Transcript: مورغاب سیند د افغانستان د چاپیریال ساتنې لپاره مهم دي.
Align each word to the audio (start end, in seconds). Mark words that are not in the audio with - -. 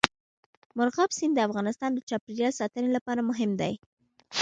مورغاب 0.77 1.09
سیند 1.17 1.33
د 1.35 1.39
افغانستان 1.47 1.89
د 1.93 1.99
چاپیریال 2.09 2.53
ساتنې 2.59 2.89
لپاره 2.95 3.21
مهم 3.29 3.51
دي. 3.61 3.73